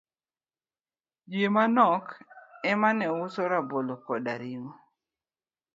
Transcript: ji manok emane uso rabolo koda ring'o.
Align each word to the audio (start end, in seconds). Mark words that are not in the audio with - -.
ji 1.31 1.41
manok 1.55 2.05
emane 2.71 3.05
uso 3.23 3.41
rabolo 3.51 3.93
koda 4.05 4.33
ring'o. 4.41 4.71